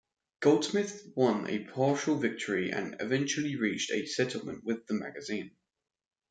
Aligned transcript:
Goldsmith 0.39 1.11
won 1.15 1.47
a 1.47 1.63
partial 1.65 2.15
victory 2.17 2.71
and 2.71 2.95
eventually 2.99 3.55
reached 3.55 3.91
a 3.91 4.07
settlement 4.07 4.63
with 4.63 4.87
the 4.87 4.95
magazine. 4.95 5.51